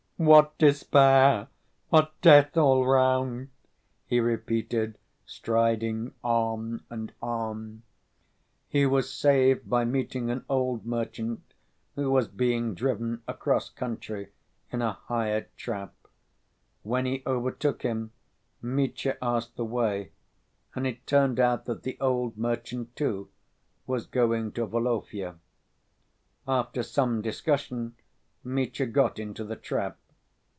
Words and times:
"What 0.21 0.55
despair! 0.59 1.47
What 1.89 2.13
death 2.21 2.55
all 2.55 2.85
round!" 2.85 3.49
he 4.05 4.19
repeated, 4.19 4.99
striding 5.25 6.13
on 6.21 6.83
and 6.91 7.11
on. 7.23 7.81
He 8.69 8.85
was 8.85 9.11
saved 9.11 9.67
by 9.67 9.83
meeting 9.85 10.29
an 10.29 10.45
old 10.47 10.85
merchant 10.85 11.41
who 11.95 12.11
was 12.11 12.27
being 12.27 12.75
driven 12.75 13.23
across 13.27 13.67
country 13.71 14.29
in 14.71 14.83
a 14.83 14.91
hired 14.91 15.47
trap. 15.57 15.95
When 16.83 17.07
he 17.07 17.23
overtook 17.25 17.81
him, 17.81 18.11
Mitya 18.61 19.17
asked 19.23 19.55
the 19.55 19.65
way, 19.65 20.11
and 20.75 20.85
it 20.85 21.07
turned 21.07 21.39
out 21.39 21.65
that 21.65 21.81
the 21.81 21.97
old 21.99 22.37
merchant, 22.37 22.95
too, 22.95 23.29
was 23.87 24.05
going 24.05 24.51
to 24.51 24.67
Volovya. 24.67 25.39
After 26.47 26.83
some 26.83 27.23
discussion 27.23 27.95
Mitya 28.43 28.85
got 28.85 29.17
into 29.17 29.43
the 29.43 29.55
trap. 29.55 29.97